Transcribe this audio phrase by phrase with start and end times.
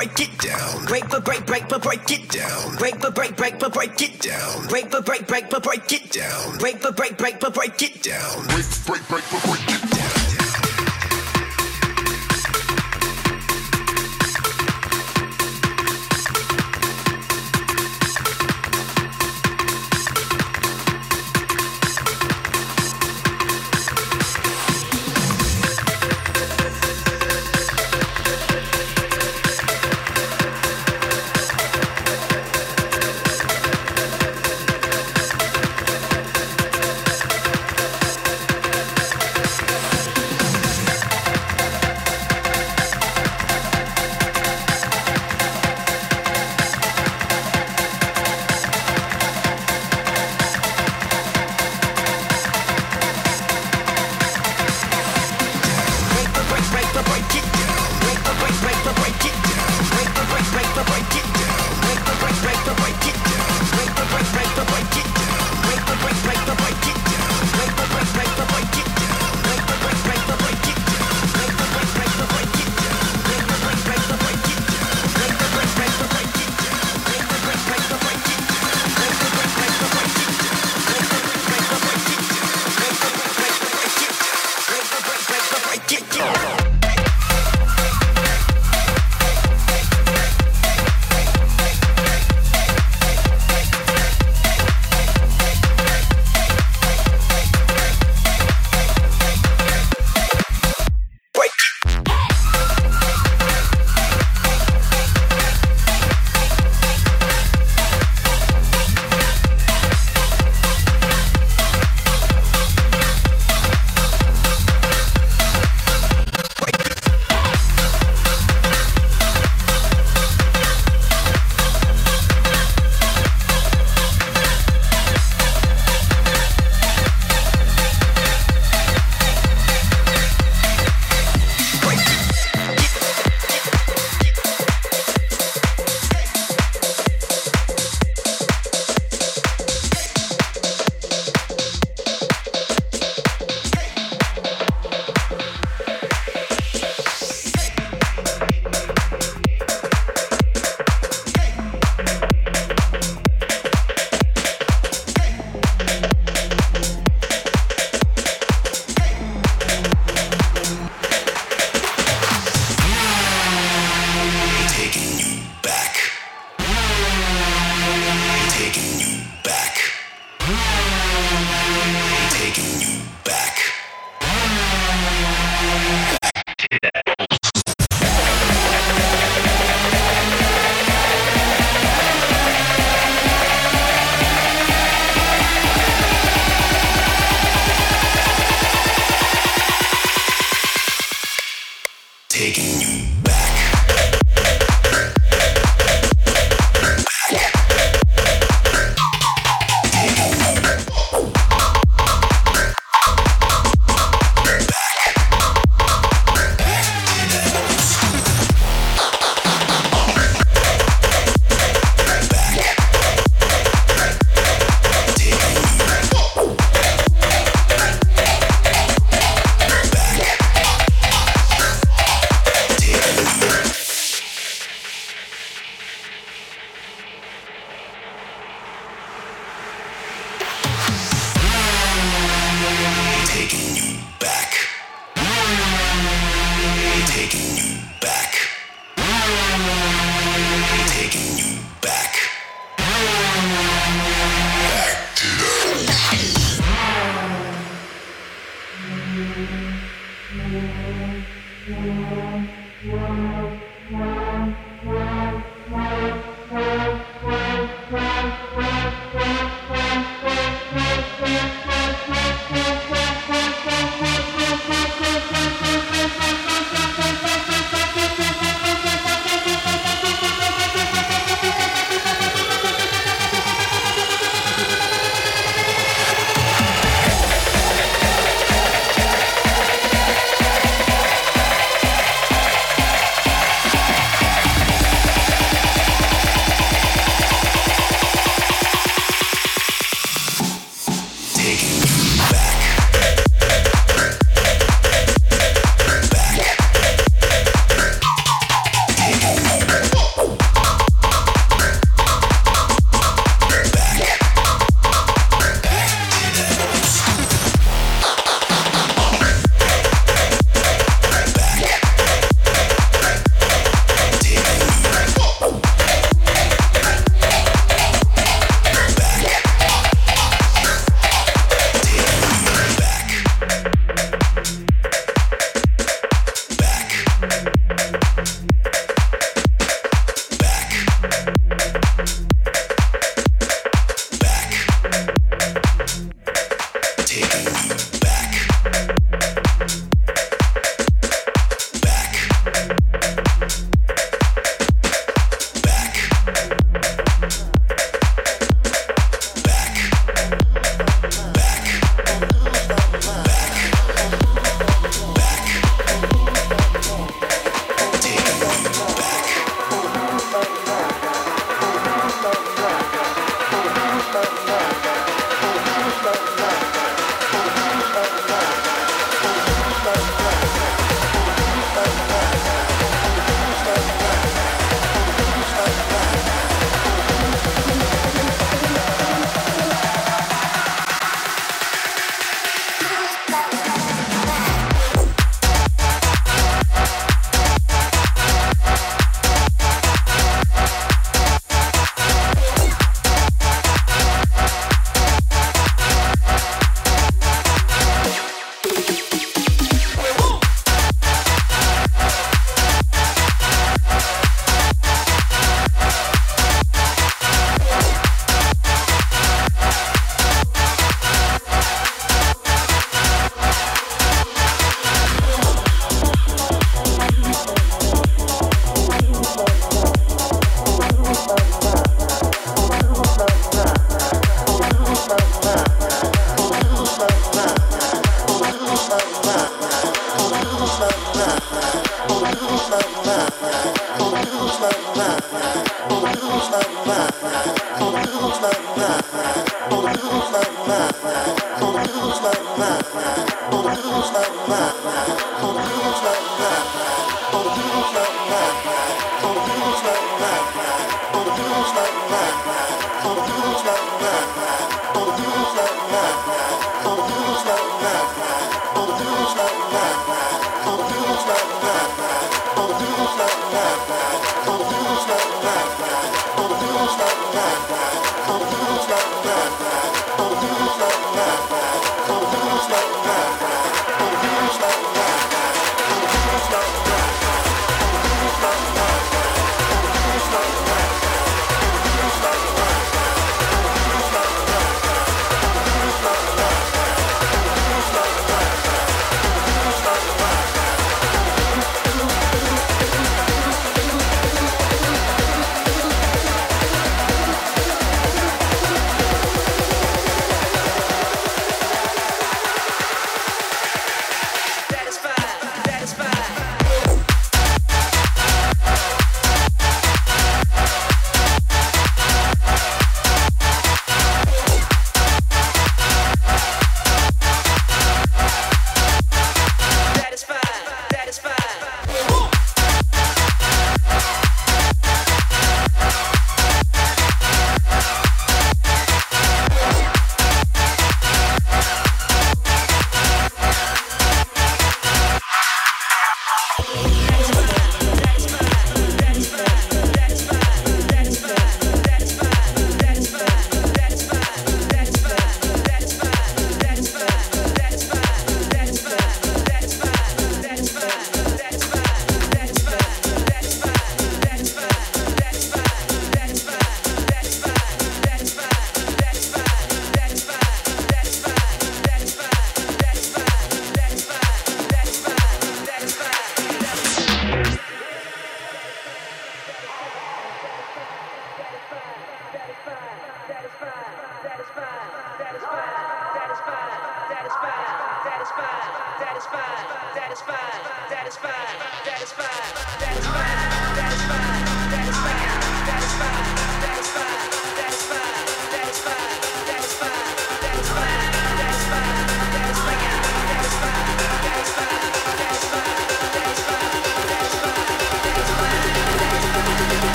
[0.00, 0.84] Break it down.
[0.86, 2.76] Break but break break but break it down.
[2.76, 4.66] Break but break break but break it down.
[4.68, 6.58] Break but break break but break it down.
[6.58, 8.46] Break but break break but break it down.
[8.46, 9.79] Break break break but break it down.